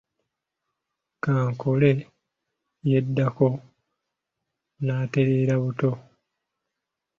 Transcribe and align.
Kankole 1.23 1.89
yeddako 2.89 3.47
n’atereera 4.85 5.55
buto. 5.63 5.89